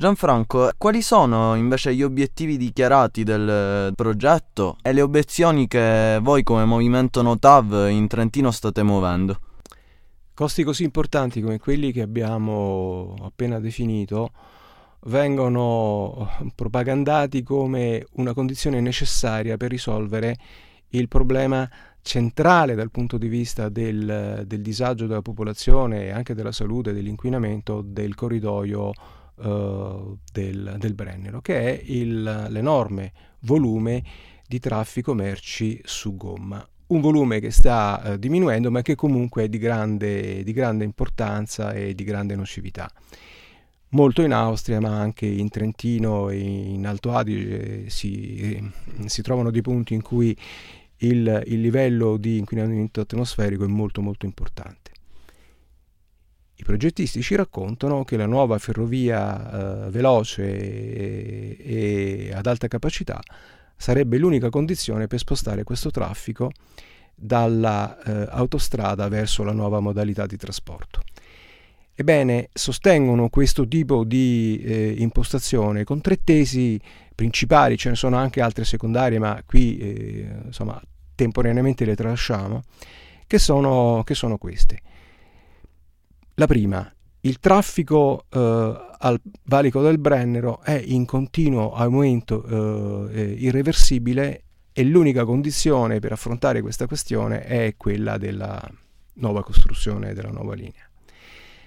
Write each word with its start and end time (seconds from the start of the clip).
Gianfranco, 0.00 0.70
quali 0.78 1.02
sono 1.02 1.56
invece 1.56 1.92
gli 1.92 2.04
obiettivi 2.04 2.56
dichiarati 2.56 3.24
del 3.24 3.92
progetto 3.96 4.76
e 4.80 4.92
le 4.92 5.00
obiezioni 5.00 5.66
che 5.66 6.20
voi 6.22 6.44
come 6.44 6.64
movimento 6.64 7.20
Notav 7.20 7.88
in 7.90 8.06
Trentino 8.06 8.52
state 8.52 8.84
muovendo? 8.84 9.40
Costi 10.34 10.62
così 10.62 10.84
importanti 10.84 11.40
come 11.40 11.58
quelli 11.58 11.90
che 11.90 12.02
abbiamo 12.02 13.16
appena 13.22 13.58
definito 13.58 14.30
vengono 15.06 16.30
propagandati 16.54 17.42
come 17.42 18.06
una 18.12 18.34
condizione 18.34 18.80
necessaria 18.80 19.56
per 19.56 19.70
risolvere 19.70 20.36
il 20.90 21.08
problema 21.08 21.68
centrale 22.02 22.76
dal 22.76 22.92
punto 22.92 23.18
di 23.18 23.26
vista 23.26 23.68
del, 23.68 24.44
del 24.46 24.62
disagio 24.62 25.08
della 25.08 25.22
popolazione 25.22 26.04
e 26.04 26.10
anche 26.10 26.34
della 26.34 26.52
salute 26.52 26.90
e 26.90 26.94
dell'inquinamento 26.94 27.82
del 27.84 28.14
corridoio 28.14 28.92
uh, 29.38 30.18
del, 30.32 30.76
del, 30.78 30.94
Brennero, 30.94 31.40
che 31.40 31.60
è 31.60 31.82
il, 31.86 32.46
l'enorme 32.48 33.12
volume 33.40 34.02
di 34.46 34.58
traffico 34.58 35.14
merci 35.14 35.80
su 35.84 36.16
gomma. 36.16 36.66
Un 36.88 37.00
volume 37.00 37.40
che 37.40 37.50
sta 37.50 38.00
uh, 38.02 38.16
diminuendo 38.16 38.70
ma 38.70 38.82
che 38.82 38.94
comunque 38.94 39.44
è 39.44 39.48
di 39.48 39.58
grande, 39.58 40.42
di 40.42 40.52
grande 40.52 40.84
importanza 40.84 41.72
e 41.72 41.94
di 41.94 42.04
grande 42.04 42.34
nocività 42.34 42.90
molto 43.90 44.22
in 44.22 44.32
Austria, 44.32 44.80
ma 44.80 44.98
anche 44.98 45.26
in 45.26 45.48
Trentino 45.48 46.28
e 46.28 46.38
in 46.38 46.86
Alto 46.86 47.12
Adige 47.12 47.88
si, 47.88 48.62
si 49.06 49.22
trovano 49.22 49.50
dei 49.50 49.62
punti 49.62 49.94
in 49.94 50.02
cui 50.02 50.36
il, 50.98 51.42
il, 51.46 51.60
livello 51.60 52.16
di 52.16 52.38
inquinamento 52.38 53.00
atmosferico 53.00 53.64
è 53.64 53.68
molto 53.68 54.00
molto 54.00 54.26
importante. 54.26 54.90
I 56.60 56.64
progettisti 56.64 57.22
ci 57.22 57.36
raccontano 57.36 58.02
che 58.02 58.16
la 58.16 58.26
nuova 58.26 58.58
ferrovia 58.58 59.86
eh, 59.86 59.90
veloce 59.90 60.42
e, 60.42 61.56
e 61.60 62.32
ad 62.34 62.46
alta 62.46 62.66
capacità 62.66 63.20
sarebbe 63.76 64.18
l'unica 64.18 64.50
condizione 64.50 65.06
per 65.06 65.20
spostare 65.20 65.62
questo 65.62 65.92
traffico 65.92 66.50
dalla 67.14 67.96
eh, 68.02 69.08
verso 69.08 69.44
la 69.44 69.52
nuova 69.52 69.78
modalità 69.78 70.26
di 70.26 70.36
trasporto. 70.36 71.02
Ebbene, 71.94 72.48
sostengono 72.52 73.28
questo 73.28 73.66
tipo 73.68 74.02
di 74.02 74.60
eh, 74.64 74.94
impostazione 74.98 75.84
con 75.84 76.00
tre 76.00 76.18
tesi 76.24 76.80
principali, 77.14 77.78
ce 77.78 77.90
ne 77.90 77.94
sono 77.94 78.16
anche 78.16 78.40
altre 78.40 78.64
secondarie, 78.64 79.20
ma 79.20 79.40
qui 79.46 79.78
eh, 79.78 80.28
insomma 80.46 80.80
temporaneamente 81.14 81.84
le 81.84 81.94
tralasciamo, 81.94 82.62
che 83.28 83.38
sono, 83.38 84.02
che 84.04 84.14
sono 84.14 84.38
queste. 84.38 84.80
La 86.38 86.46
prima, 86.46 86.88
il 87.22 87.40
traffico 87.40 88.26
eh, 88.30 88.96
al 89.00 89.20
valico 89.42 89.82
del 89.82 89.98
Brennero 89.98 90.62
è 90.62 90.80
in 90.86 91.04
continuo 91.04 91.74
aumento 91.74 93.08
eh, 93.08 93.34
irreversibile 93.38 94.44
e 94.72 94.84
l'unica 94.84 95.24
condizione 95.24 95.98
per 95.98 96.12
affrontare 96.12 96.62
questa 96.62 96.86
questione 96.86 97.42
è 97.42 97.74
quella 97.76 98.18
della 98.18 98.62
nuova 99.14 99.42
costruzione 99.42 100.14
della 100.14 100.30
nuova 100.30 100.54
linea. 100.54 100.88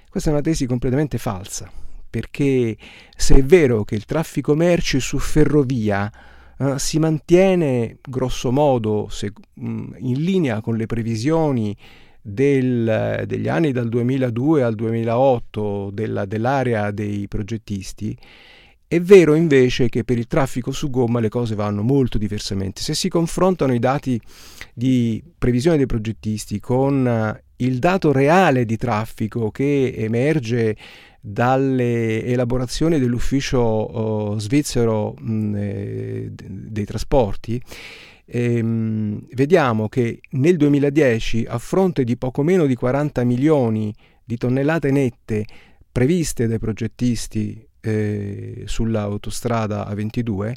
Questa 0.09 0.29
è 0.29 0.31
una 0.31 0.41
tesi 0.41 0.65
completamente 0.67 1.17
falsa, 1.17 1.69
perché 2.09 2.77
se 3.13 3.35
è 3.35 3.43
vero 3.43 3.83
che 3.83 3.95
il 3.95 4.05
traffico 4.05 4.55
merci 4.55 5.01
su 5.01 5.17
ferrovia 5.19 6.09
eh, 6.57 6.79
si 6.79 6.97
mantiene 6.97 7.97
grosso 8.01 8.53
modo 8.53 9.09
se, 9.09 9.33
mh, 9.53 9.95
in 9.97 10.21
linea 10.23 10.61
con 10.61 10.77
le 10.77 10.85
previsioni 10.85 11.75
del, 12.21 13.23
degli 13.25 13.47
anni 13.47 13.71
dal 13.71 13.89
2002 13.89 14.63
al 14.63 14.75
2008 14.75 15.89
della, 15.91 16.25
dell'area 16.25 16.91
dei 16.91 17.27
progettisti, 17.27 18.17
è 18.91 18.99
vero 18.99 19.35
invece 19.35 19.87
che 19.87 20.03
per 20.03 20.17
il 20.17 20.27
traffico 20.27 20.73
su 20.73 20.89
gomma 20.89 21.21
le 21.21 21.29
cose 21.29 21.55
vanno 21.55 21.81
molto 21.81 22.17
diversamente. 22.17 22.81
Se 22.81 22.93
si 22.93 23.07
confrontano 23.07 23.73
i 23.73 23.79
dati 23.79 24.19
di 24.73 25.23
previsione 25.37 25.77
dei 25.77 25.85
progettisti 25.85 26.59
con 26.59 27.07
eh, 27.07 27.43
il 27.65 27.79
dato 27.79 28.11
reale 28.11 28.65
di 28.65 28.75
traffico 28.75 29.49
che 29.49 29.93
emerge 29.95 30.75
dalle 31.21 32.21
elaborazioni 32.25 32.99
dell'ufficio 32.99 33.59
oh, 33.59 34.39
svizzero 34.39 35.13
mh, 35.17 35.55
eh, 35.55 36.31
dei 36.33 36.83
trasporti, 36.83 37.61
ehm, 38.31 39.27
vediamo 39.33 39.89
che 39.89 40.21
nel 40.31 40.55
2010, 40.55 41.45
a 41.47 41.57
fronte 41.57 42.03
di 42.03 42.17
poco 42.17 42.43
meno 42.43 42.65
di 42.65 42.75
40 42.75 43.23
milioni 43.25 43.93
di 44.23 44.37
tonnellate 44.37 44.91
nette 44.91 45.45
previste 45.91 46.47
dai 46.47 46.59
progettisti 46.59 47.67
eh, 47.81 48.63
sull'autostrada 48.65 49.87
A22, 49.89 50.53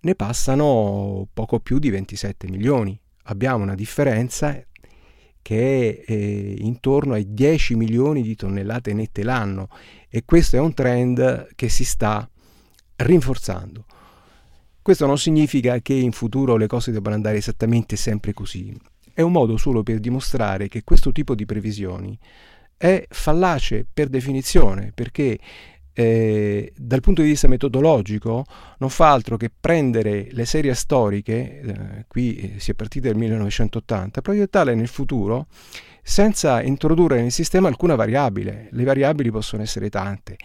ne 0.00 0.14
passano 0.14 1.26
poco 1.32 1.58
più 1.58 1.78
di 1.78 1.90
27 1.90 2.48
milioni. 2.48 2.98
Abbiamo 3.24 3.64
una 3.64 3.74
differenza 3.74 4.62
che 5.42 6.04
è 6.06 6.12
eh, 6.12 6.54
intorno 6.58 7.14
ai 7.14 7.34
10 7.34 7.74
milioni 7.74 8.22
di 8.22 8.36
tonnellate 8.36 8.94
nette 8.94 9.22
l'anno 9.22 9.68
e 10.08 10.22
questo 10.24 10.56
è 10.56 10.60
un 10.60 10.72
trend 10.72 11.48
che 11.54 11.68
si 11.68 11.84
sta 11.84 12.28
rinforzando. 12.96 13.84
Questo 14.84 15.06
non 15.06 15.16
significa 15.16 15.78
che 15.78 15.94
in 15.94 16.12
futuro 16.12 16.58
le 16.58 16.66
cose 16.66 16.92
debbano 16.92 17.14
andare 17.14 17.38
esattamente 17.38 17.96
sempre 17.96 18.34
così. 18.34 18.70
È 19.14 19.22
un 19.22 19.32
modo 19.32 19.56
solo 19.56 19.82
per 19.82 19.98
dimostrare 19.98 20.68
che 20.68 20.84
questo 20.84 21.10
tipo 21.10 21.34
di 21.34 21.46
previsioni 21.46 22.18
è 22.76 23.02
fallace 23.08 23.86
per 23.90 24.08
definizione, 24.08 24.92
perché 24.94 25.38
eh, 25.94 26.70
dal 26.76 27.00
punto 27.00 27.22
di 27.22 27.28
vista 27.28 27.48
metodologico 27.48 28.44
non 28.76 28.90
fa 28.90 29.10
altro 29.10 29.38
che 29.38 29.50
prendere 29.58 30.28
le 30.32 30.44
serie 30.44 30.74
storiche, 30.74 31.60
eh, 31.62 32.04
qui 32.06 32.36
eh, 32.36 32.60
si 32.60 32.72
è 32.72 32.74
partiti 32.74 33.08
dal 33.08 33.16
1980, 33.16 34.20
proiettarle 34.20 34.74
nel 34.74 34.88
futuro 34.88 35.46
senza 36.02 36.60
introdurre 36.60 37.22
nel 37.22 37.32
sistema 37.32 37.68
alcuna 37.68 37.94
variabile. 37.94 38.68
Le 38.72 38.84
variabili 38.84 39.30
possono 39.30 39.62
essere 39.62 39.88
tante 39.88 40.36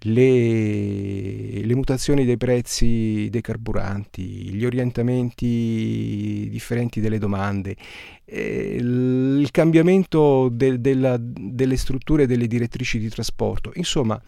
le, 0.00 1.35
le, 1.66 1.74
mutazioni 1.74 2.24
dei 2.24 2.36
prezzi 2.36 3.28
dei 3.30 3.40
carburanti, 3.40 4.22
gli 4.54 4.64
orientamenti 4.64 6.48
differenti 6.50 7.00
delle 7.00 7.18
domande, 7.18 7.76
eh, 8.24 8.76
il 8.78 9.48
cambiamento 9.50 10.48
de, 10.50 10.80
della, 10.80 11.16
delle 11.18 11.76
strutture 11.76 12.26
delle 12.26 12.46
direttrici 12.46 12.98
di 12.98 13.08
trasporto, 13.08 13.72
insomma, 13.74 14.20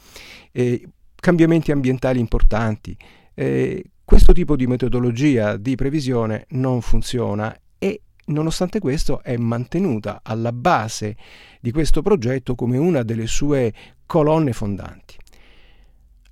eh, 0.53 0.89
cambiamenti 1.15 1.73
ambientali 1.73 2.19
importanti. 2.19 2.97
Eh, 3.35 3.85
questo 4.05 4.33
tipo 4.33 4.57
di 4.57 4.67
metodologia 4.67 5.57
di 5.57 5.75
previsione 5.75 6.47
non 6.51 6.81
funziona 6.81 7.55
e 7.79 8.01
nonostante 8.27 8.79
questo 8.81 9.23
è 9.23 9.37
mantenuta 9.37 10.21
alla 10.23 10.53
base 10.53 11.17
di 11.61 11.71
questo 11.71 12.03
progetto 12.03 12.55
come 12.55 12.79
una 12.79 13.03
delle 13.03 13.27
sue 13.27 13.73
colonne 14.07 14.53
fondanti. 14.53 15.17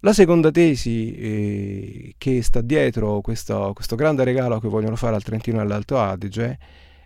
La 0.01 0.13
seconda 0.13 0.51
tesi 0.51 1.15
eh, 1.17 2.15
che 2.19 2.43
sta 2.43 2.61
dietro 2.61 3.21
questo, 3.23 3.73
questo, 3.75 3.97
grande 3.97 4.25
regalo 4.25 4.61
che 4.61 4.69
vogliono 4.69 4.95
fare 4.95 5.17
al 5.17 5.23
Trentino 5.23 5.59
e 5.59 5.63
all'Alto 5.63 5.99
Adige 5.99 6.59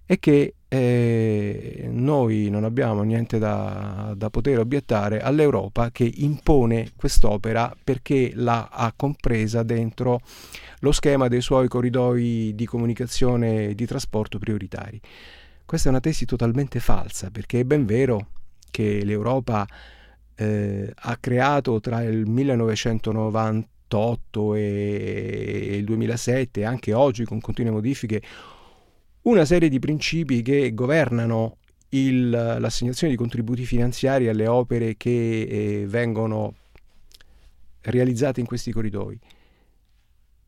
è 0.04 0.18
che 0.18 0.54
eh, 0.66 1.88
noi 1.88 2.50
non 2.50 2.64
abbiamo 2.64 3.02
niente 3.02 3.38
da, 3.38 4.12
da, 4.16 4.28
poter 4.28 4.58
obiettare 4.58 5.20
all'Europa 5.20 5.92
che 5.92 6.10
impone 6.12 6.90
quest'opera 6.96 7.72
perché 7.82 8.32
l'ha 8.34 8.68
ha 8.70 8.92
compresa 8.96 9.62
dentro 9.62 10.20
lo 10.80 10.90
schema 10.90 11.28
dei 11.28 11.40
suoi 11.40 11.68
corridoi 11.68 12.52
di 12.56 12.66
comunicazione 12.66 13.68
e 13.68 13.74
di 13.76 13.86
trasporto 13.86 14.40
prioritari. 14.40 15.00
Questa 15.64 15.86
è 15.86 15.90
una 15.92 16.00
tesi 16.00 16.24
totalmente 16.24 16.80
falsa 16.80 17.30
perché 17.30 17.60
è 17.60 17.64
ben 17.64 17.86
vero 17.86 18.30
che 18.68 19.04
l'Europa 19.04 19.64
eh, 20.40 20.90
ha 20.94 21.16
creato 21.18 21.80
tra 21.80 22.02
il 22.02 22.26
1998 22.26 24.54
e 24.54 25.76
il 25.76 25.84
2007 25.84 26.60
e 26.60 26.64
anche 26.64 26.94
oggi 26.94 27.26
con 27.26 27.42
continue 27.42 27.70
modifiche 27.70 28.22
una 29.22 29.44
serie 29.44 29.68
di 29.68 29.78
principi 29.78 30.40
che 30.40 30.72
governano 30.72 31.58
il, 31.90 32.30
l'assegnazione 32.30 33.12
di 33.12 33.18
contributi 33.18 33.66
finanziari 33.66 34.28
alle 34.28 34.46
opere 34.46 34.96
che 34.96 35.42
eh, 35.42 35.84
vengono 35.86 36.54
realizzate 37.82 38.40
in 38.40 38.46
questi 38.46 38.72
corridoi. 38.72 39.18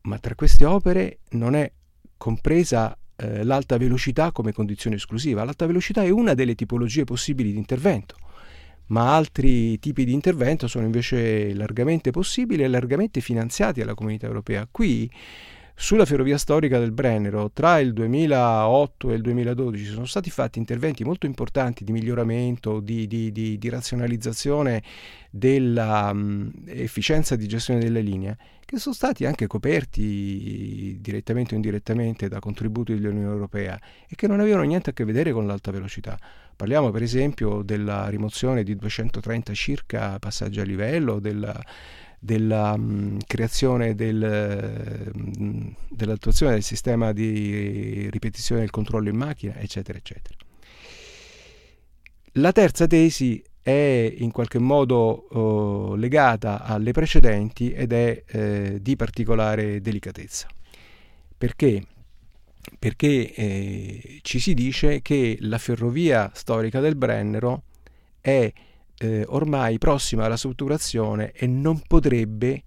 Ma 0.01 0.17
tra 0.17 0.33
queste 0.33 0.65
opere 0.65 1.19
non 1.31 1.53
è 1.53 1.71
compresa 2.17 2.97
eh, 3.15 3.43
l'alta 3.43 3.77
velocità 3.77 4.31
come 4.31 4.53
condizione 4.53 4.95
esclusiva. 4.95 5.43
L'alta 5.43 5.67
velocità 5.67 6.01
è 6.01 6.09
una 6.09 6.33
delle 6.33 6.55
tipologie 6.55 7.03
possibili 7.03 7.51
di 7.51 7.57
intervento 7.57 8.15
ma 8.93 9.15
altri 9.15 9.79
tipi 9.79 10.05
di 10.05 10.13
intervento 10.13 10.67
sono 10.67 10.85
invece 10.85 11.51
largamente 11.55 12.11
possibili 12.11 12.63
e 12.63 12.67
largamente 12.67 13.21
finanziati 13.21 13.79
dalla 13.79 13.95
comunità 13.95 14.27
europea. 14.27 14.67
Qui 14.69 15.09
sulla 15.75 16.05
ferrovia 16.05 16.37
storica 16.37 16.77
del 16.77 16.91
Brennero 16.91 17.49
tra 17.51 17.79
il 17.79 17.93
2008 17.93 19.09
e 19.09 19.15
il 19.15 19.21
2012 19.21 19.85
sono 19.85 20.05
stati 20.05 20.29
fatti 20.29 20.59
interventi 20.59 21.03
molto 21.03 21.25
importanti 21.25 21.83
di 21.83 21.91
miglioramento, 21.91 22.79
di, 22.79 23.07
di, 23.07 23.31
di, 23.31 23.57
di 23.57 23.69
razionalizzazione 23.69 24.83
dell'efficienza 25.31 27.35
di 27.35 27.47
gestione 27.47 27.79
delle 27.79 28.01
linee, 28.01 28.37
che 28.63 28.77
sono 28.77 28.93
stati 28.93 29.25
anche 29.25 29.47
coperti 29.47 30.99
direttamente 31.01 31.53
o 31.53 31.55
indirettamente 31.55 32.27
da 32.27 32.37
contributi 32.37 32.93
dell'Unione 32.93 33.33
Europea 33.33 33.75
e 34.07 34.13
che 34.13 34.27
non 34.27 34.39
avevano 34.39 34.61
niente 34.61 34.91
a 34.91 34.93
che 34.93 35.03
vedere 35.03 35.31
con 35.31 35.47
l'alta 35.47 35.71
velocità. 35.71 36.15
Parliamo 36.55 36.91
per 36.91 37.01
esempio 37.01 37.61
della 37.61 38.07
rimozione 38.09 38.63
di 38.63 38.75
230 38.75 39.53
circa 39.53 40.19
passaggi 40.19 40.59
a 40.59 40.63
livello, 40.63 41.19
della 41.19 41.59
della 42.23 42.77
mh, 42.77 43.17
creazione 43.27 43.95
del, 43.95 45.11
mh, 45.13 45.75
dell'attuazione 45.89 46.53
del 46.53 46.63
sistema 46.63 47.11
di 47.11 48.07
ripetizione 48.09 48.61
del 48.61 48.69
controllo 48.69 49.09
in 49.09 49.17
macchina, 49.17 49.57
eccetera, 49.57 49.97
eccetera. 49.97 50.35
La 52.37 52.53
terza 52.53 52.87
tesi 52.87 53.43
è 53.61 54.13
in 54.17 54.31
qualche 54.31 54.57
modo 54.57 54.95
oh, 55.31 55.95
legata 55.95 56.63
alle 56.63 56.91
precedenti 56.91 57.73
ed 57.73 57.91
è 57.91 58.23
eh, 58.25 58.77
di 58.81 58.95
particolare 58.95 59.81
delicatezza. 59.81 60.47
Perché? 61.37 61.83
Perché 62.79 63.33
eh, 63.33 64.19
ci 64.21 64.39
si 64.39 64.53
dice 64.53 65.01
che 65.01 65.37
la 65.41 65.57
ferrovia 65.57 66.31
storica 66.33 66.79
del 66.79 66.95
Brennero 66.95 67.63
è 68.21 68.51
eh, 68.97 69.25
ormai 69.27 69.77
prossima 69.77 70.25
alla 70.25 70.37
saturazione 70.37 71.31
e 71.31 71.45
non 71.47 71.81
potrebbe 71.85 72.63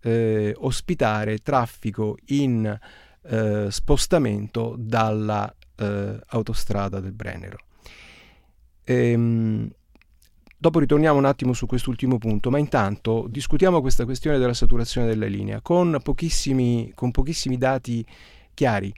eh, 0.00 0.54
ospitare 0.56 1.38
traffico 1.38 2.16
in 2.26 2.78
eh, 3.22 3.66
spostamento 3.70 4.74
dalla 4.78 5.52
eh, 5.76 6.18
del 7.00 7.12
Brennero. 7.12 7.58
Ehm, 8.84 9.68
dopo 10.56 10.78
ritorniamo 10.78 11.18
un 11.18 11.24
attimo 11.24 11.52
su 11.52 11.66
quest'ultimo 11.66 12.18
punto, 12.18 12.50
ma 12.50 12.58
intanto 12.58 13.26
discutiamo 13.28 13.80
questa 13.80 14.04
questione 14.04 14.38
della 14.38 14.54
saturazione 14.54 15.06
della 15.06 15.26
linea 15.26 15.60
con 15.60 15.98
pochissimi, 16.02 16.92
con 16.94 17.10
pochissimi 17.10 17.58
dati 17.58 18.04
chiari. 18.54 18.92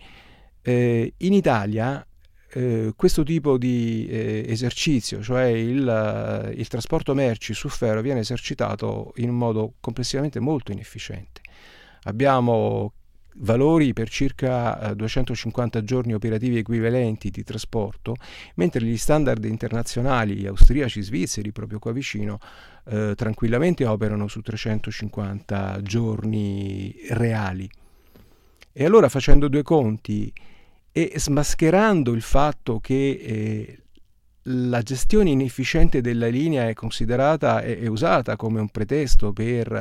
Eh, 0.68 1.14
in 1.16 1.32
Italia 1.32 2.06
eh, 2.50 2.92
questo 2.94 3.22
tipo 3.22 3.56
di 3.56 4.06
eh, 4.06 4.44
esercizio, 4.48 5.22
cioè 5.22 5.44
il, 5.44 5.80
uh, 5.80 6.50
il, 6.50 6.68
trasporto 6.68 7.14
merci 7.14 7.54
su 7.54 7.70
ferro, 7.70 8.02
viene 8.02 8.20
esercitato 8.20 9.14
in 9.16 9.30
modo 9.30 9.76
complessivamente 9.80 10.40
molto 10.40 10.70
inefficiente. 10.70 11.40
Abbiamo 12.02 12.92
valori 13.36 13.94
per 13.94 14.10
circa 14.10 14.92
250 14.94 15.78
eh, 15.78 15.84
giorni 15.84 16.12
operativi 16.12 16.58
equivalenti 16.58 17.30
di 17.30 17.44
trasporto, 17.44 18.16
mentre 18.56 18.84
gli 18.84 18.98
standard 18.98 19.46
internazionali 19.46 20.46
austriaci, 20.46 21.00
svizzeri, 21.00 21.50
proprio 21.50 21.78
qua 21.78 21.92
vicino, 21.92 22.38
eh, 22.88 23.14
tranquillamente 23.16 23.86
operano 23.86 24.28
su 24.28 24.42
350 24.42 25.80
giorni 25.80 26.94
reali. 27.08 27.66
E 28.70 28.84
allora 28.84 29.08
facendo 29.08 29.48
due 29.48 29.62
conti, 29.62 30.32
e 30.98 31.12
smascherando 31.14 32.12
il 32.12 32.22
fatto 32.22 32.80
che 32.80 33.10
eh, 33.22 33.82
la 34.42 34.82
gestione 34.82 35.30
inefficiente 35.30 36.00
della 36.00 36.26
linea 36.26 36.66
è 36.66 36.74
considerata 36.74 37.62
e 37.62 37.86
usata 37.86 38.34
come 38.34 38.58
un 38.58 38.68
pretesto 38.68 39.32
per 39.32 39.80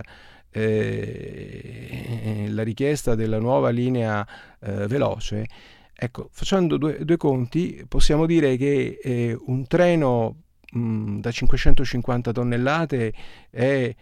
eh, 0.51 2.45
la 2.49 2.61
richiesta 2.61 3.15
della 3.15 3.39
nuova 3.39 3.69
linea 3.69 4.27
eh, 4.59 4.85
veloce, 4.85 5.47
ecco, 5.91 6.29
facendo 6.31 6.77
due, 6.77 7.03
due, 7.03 7.17
conti, 7.17 7.83
possiamo 7.87 8.27
dire 8.27 8.55
che 8.55 8.99
eh, 9.01 9.35
un 9.47 9.65
treno 9.65 10.35
da 10.69 11.31
550 11.31 12.31
tonnellate 12.31 13.13
è 13.49 13.95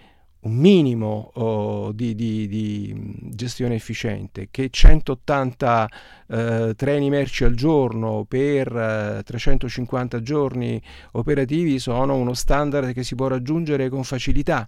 un 0.45 0.55
minimo 0.55 1.31
oh, 1.35 1.91
di, 1.91 2.13
di, 2.13 2.47
di, 2.47 2.93
gestione 3.33 3.75
efficiente, 3.75 4.47
che 4.51 4.69
180 4.69 5.89
eh, 6.27 6.73
treni 6.75 7.09
merci 7.09 7.43
al 7.43 7.55
giorno 7.55 8.25
per 8.27 8.75
eh, 8.75 9.23
350 9.23 10.21
giorni 10.21 10.81
operativi 11.13 11.79
sono 11.79 12.15
uno 12.15 12.33
standard 12.33 12.93
che 12.93 13.03
si 13.03 13.15
può 13.15 13.27
raggiungere 13.27 13.89
con 13.89 14.03
facilità. 14.03 14.67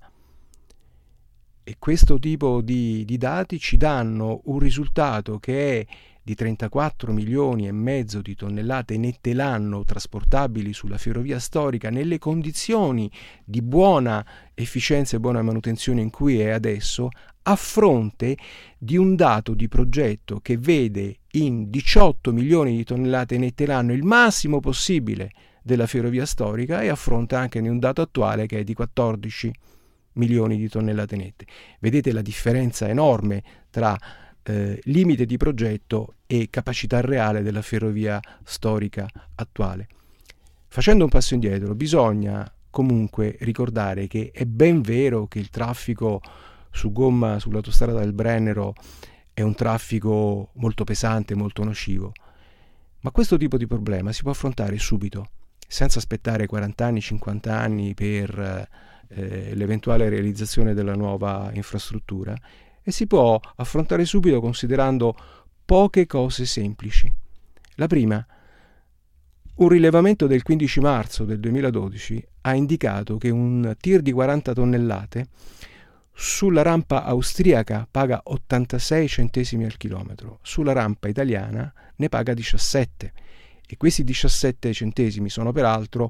E 1.64 1.76
questo 1.78 2.18
tipo 2.18 2.62
di, 2.62 3.04
di 3.06 3.18
dati 3.18 3.60
ci 3.60 3.78
danno 3.78 4.42
un 4.46 4.58
risultato 4.58 5.38
che 5.38 5.82
è 5.82 5.86
di 6.28 6.36
34 6.36 7.14
milioni 7.14 7.68
e 7.68 7.72
mezzo 7.72 8.22
di 8.22 8.36
tonnellate 8.36 8.98
nette 8.98 9.34
l'anno 9.34 9.86
trasportabili 9.86 10.74
sulla 10.74 10.98
ferrovia 10.98 11.40
storica 11.40 11.90
nelle 11.90 12.18
condizioni 12.18 13.10
di 13.46 13.62
buona 13.62 14.26
efficienza 14.54 15.16
e 15.16 15.22
buona 15.22 15.42
manutenzione 15.42 16.02
in 16.02 16.10
cui 16.10 16.42
è 16.42 16.50
adesso, 16.50 17.08
a 17.44 17.56
fronte 17.56 18.38
di 18.78 18.98
un 18.98 19.16
dato 19.16 19.54
di 19.54 19.70
progetto 19.70 20.42
che 20.42 20.58
vede 20.58 21.20
in 21.32 21.70
18 21.70 22.34
milioni 22.34 22.76
di 22.76 22.84
tonnellate 22.84 23.38
nette 23.38 23.66
l'anno 23.66 23.94
il 23.94 24.04
massimo 24.04 24.60
possibile 24.60 25.32
della 25.64 25.88
ferrovia 25.88 26.26
storica 26.26 26.82
e 26.82 26.90
a 26.90 26.96
fronte 26.96 27.36
anche 27.36 27.62
di 27.62 27.70
un 27.70 27.80
dato 27.80 28.02
attuale 28.02 28.48
che 28.48 28.60
è 28.60 28.64
di 28.66 28.74
14 28.74 29.54
milioni 30.16 30.58
di 30.58 30.68
tonnellate 30.68 31.16
nette. 31.16 31.46
Vedete 31.80 32.12
la 32.12 32.22
differenza 32.22 32.86
enorme 32.90 33.42
tra 33.70 33.98
eh, 34.44 34.82
limite 34.84 35.26
di 35.26 35.38
progetto 35.38 36.16
e 36.28 36.50
capacità 36.50 37.02
reale 37.02 37.42
della 37.42 37.62
ferrovia 37.62 38.20
storica 38.44 39.08
attuale. 39.36 39.88
Facendo 40.68 41.06
un 41.06 41.10
passo 41.10 41.34
indietro, 41.34 41.74
bisogna 41.74 42.50
comunque 42.70 43.38
ricordare 43.40 44.06
che 44.06 44.30
è 44.32 44.46
ben 44.46 44.82
vero 44.82 45.26
che 45.26 45.40
il 45.40 45.50
traffico 45.50 46.22
su 46.70 46.92
gomma 46.92 47.40
sull'autostrada 47.40 48.00
del 48.00 48.14
Brennero 48.14 48.76
è 49.34 49.42
un 49.42 49.56
traffico 49.56 50.50
molto 50.54 50.84
pesante, 50.84 51.34
molto 51.34 51.64
nocivo, 51.64 52.12
ma 53.02 53.12
questo 53.12 53.38
tipo 53.38 53.58
di 53.58 53.66
problema 53.66 54.12
si 54.12 54.22
può 54.22 54.32
affrontare 54.32 54.78
subito, 54.78 55.30
senza 55.68 56.00
aspettare 56.00 56.46
40 56.46 56.86
anni, 56.86 57.02
50 57.02 57.58
anni 57.58 57.94
per 57.94 58.68
eh, 59.08 59.56
l'eventuale 59.56 60.10
realizzazione 60.10 60.74
della 60.74 60.94
nuova 60.94 61.50
infrastruttura 61.54 62.36
e 62.84 62.92
si 62.92 63.06
può 63.06 63.40
affrontare 63.58 64.06
subito 64.06 64.40
considerando 64.40 65.16
poche 65.68 66.06
cose 66.06 66.46
semplici. 66.46 67.12
La 67.75 67.88
prima, 67.88 68.25
un 69.56 69.68
rilevamento 69.68 70.25
del 70.25 70.42
15 70.42 70.80
marzo 70.80 71.25
del 71.25 71.42
2012 71.42 72.25
ha 72.44 72.56
indicato 72.56 73.18
che 73.18 73.30
un 73.30 73.75
tir 73.78 74.02
di 74.02 74.14
40 74.14 74.54
tonnellate 74.54 75.28
sulla 76.14 76.62
rampa 76.62 77.04
austriaca 77.04 77.86
paga 77.92 78.22
86 78.24 79.10
centesimi 79.10 79.66
al 79.66 79.76
chilometro, 79.76 80.40
sulla 80.42 80.71
rampa 80.71 81.09
italiana 81.09 81.71
ne 81.97 82.07
paga 82.07 82.33
17 82.33 83.14
e 83.68 83.76
questi 83.76 84.06
17 84.06 84.71
centesimi 84.71 85.30
sono 85.30 85.52
peraltro 85.52 86.09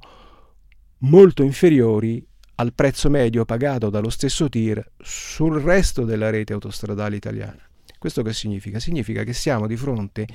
molto 1.00 1.42
inferiori 1.42 2.24
al 2.60 2.74
prezzo 2.74 3.10
medio 3.10 3.44
pagato 3.44 3.90
dallo 3.90 4.12
stesso 4.12 4.50
tir 4.50 4.88
sul 5.00 5.60
resto 5.60 6.06
della 6.06 6.30
rete 6.30 6.54
autostradale 6.54 7.16
italiana. 7.16 7.68
Questo 7.98 8.22
che 8.22 8.34
significa? 8.34 8.80
Significa 8.80 9.24
che 9.24 9.34
siamo 9.34 9.68
di 9.68 9.76
fronte 9.76 10.28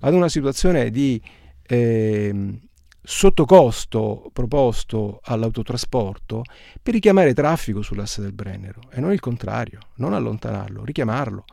ad 0.00 0.14
una 0.14 0.28
situazione 0.28 0.90
di 0.90 1.20
eh, 1.62 2.60
sottocosto 3.02 4.30
proposto 4.32 5.20
all'autotrasporto 5.22 6.42
per 6.82 6.94
richiamare 6.94 7.34
traffico 7.34 7.82
sull'asse 7.82 8.20
del 8.20 8.32
Brennero 8.32 8.82
e 8.90 9.00
non 9.00 9.12
il 9.12 9.20
contrario, 9.20 9.80
non 9.96 10.12
allontanarlo, 10.12 10.84
richiamarlo. 10.84 11.44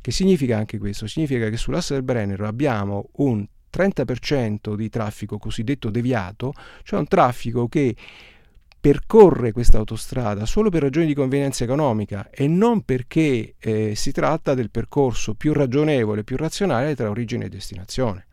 Che 0.00 0.10
significa 0.10 0.56
anche 0.56 0.78
questo? 0.78 1.06
Significa 1.06 1.48
che 1.48 1.56
sull'asse 1.56 1.94
del 1.94 2.02
Brennero 2.02 2.46
abbiamo 2.46 3.10
un 3.16 3.46
30% 3.72 4.74
di 4.74 4.88
traffico 4.88 5.38
cosiddetto 5.38 5.90
deviato, 5.90 6.52
cioè 6.82 6.98
un 6.98 7.06
traffico 7.06 7.68
che 7.68 7.96
percorre 8.82 9.52
questa 9.52 9.78
autostrada 9.78 10.44
solo 10.44 10.68
per 10.68 10.82
ragioni 10.82 11.06
di 11.06 11.14
convenienza 11.14 11.62
economica 11.62 12.30
e 12.30 12.48
non 12.48 12.82
perché 12.82 13.54
eh, 13.60 13.94
si 13.94 14.10
tratta 14.10 14.54
del 14.54 14.72
percorso 14.72 15.34
più 15.34 15.52
ragionevole, 15.52 16.24
più 16.24 16.36
razionale 16.36 16.96
tra 16.96 17.08
origine 17.08 17.44
e 17.44 17.48
destinazione. 17.48 18.26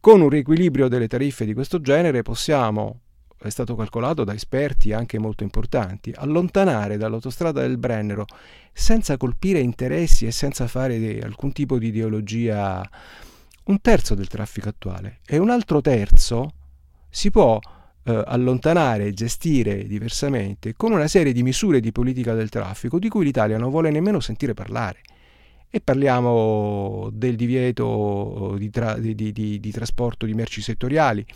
Con 0.00 0.20
un 0.20 0.28
riequilibrio 0.28 0.88
delle 0.88 1.06
tariffe 1.06 1.44
di 1.44 1.54
questo 1.54 1.80
genere 1.80 2.22
possiamo, 2.22 3.02
è 3.38 3.48
stato 3.48 3.76
calcolato 3.76 4.24
da 4.24 4.34
esperti 4.34 4.92
anche 4.92 5.20
molto 5.20 5.44
importanti, 5.44 6.12
allontanare 6.12 6.96
dall'autostrada 6.96 7.60
del 7.60 7.78
Brennero 7.78 8.24
senza 8.72 9.16
colpire 9.16 9.60
interessi 9.60 10.26
e 10.26 10.32
senza 10.32 10.66
fare 10.66 11.20
alcun 11.22 11.52
tipo 11.52 11.78
di 11.78 11.86
ideologia 11.86 12.82
un 13.66 13.80
terzo 13.80 14.16
del 14.16 14.26
traffico 14.26 14.68
attuale 14.68 15.20
e 15.24 15.38
un 15.38 15.50
altro 15.50 15.80
terzo 15.80 16.54
si 17.08 17.30
può 17.30 17.60
eh, 18.04 18.22
allontanare 18.26 19.06
e 19.06 19.12
gestire 19.12 19.86
diversamente 19.86 20.74
con 20.74 20.92
una 20.92 21.08
serie 21.08 21.32
di 21.32 21.42
misure 21.42 21.80
di 21.80 21.92
politica 21.92 22.34
del 22.34 22.48
traffico 22.48 22.98
di 22.98 23.08
cui 23.08 23.24
l'Italia 23.24 23.58
non 23.58 23.70
vuole 23.70 23.90
nemmeno 23.90 24.20
sentire 24.20 24.54
parlare. 24.54 25.00
e 25.74 25.80
parliamo 25.80 27.10
del 27.12 27.34
divieto 27.34 28.54
di, 28.56 28.70
tra, 28.70 28.96
di, 28.96 29.16
di, 29.16 29.32
di 29.32 29.70
trasporto 29.72 30.24
di 30.24 30.32
merci 30.32 30.62
settoriali 30.62 31.26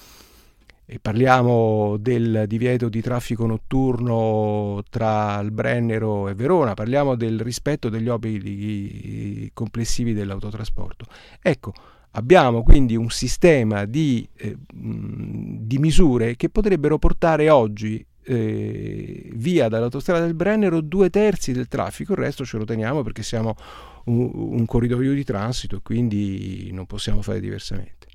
e 0.86 1.00
parliamo 1.00 1.96
del 1.98 2.44
divieto 2.46 2.88
di 2.88 3.00
traffico 3.00 3.46
notturno 3.46 4.80
tra 4.90 5.40
il 5.40 5.50
Brennero 5.50 6.28
e 6.28 6.34
Verona, 6.34 6.74
parliamo 6.74 7.16
del 7.16 7.40
rispetto 7.40 7.88
degli 7.88 8.08
obblighi 8.08 9.50
complessivi 9.52 10.14
dell'autotrasporto. 10.14 11.06
Ecco, 11.42 11.72
abbiamo 12.12 12.62
quindi 12.62 12.96
un 12.96 13.10
sistema 13.10 13.84
di, 13.84 14.28
eh, 14.36 14.56
di 14.72 15.78
misure 15.78 16.36
che 16.36 16.48
potrebbero 16.48 16.98
portare 16.98 17.50
oggi 17.50 18.04
eh, 18.24 19.30
via 19.34 19.68
dall'autostrada 19.68 20.24
del 20.24 20.34
Brennero 20.34 20.80
due 20.80 21.10
terzi 21.10 21.52
del 21.52 21.68
traffico, 21.68 22.12
il 22.12 22.18
resto 22.18 22.44
ce 22.44 22.58
lo 22.58 22.64
teniamo 22.64 23.02
perché 23.02 23.22
siamo 23.22 23.54
un, 24.04 24.30
un 24.32 24.66
corridoio 24.66 25.14
di 25.14 25.24
transito 25.24 25.76
e 25.76 25.80
quindi 25.82 26.70
non 26.72 26.86
possiamo 26.86 27.22
fare 27.22 27.40
diversamente. 27.40 28.07